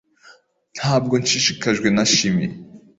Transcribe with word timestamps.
Ntabwo 0.77 1.13
nshishikajwe 1.21 1.87
na 1.95 2.03
chimie 2.13 2.49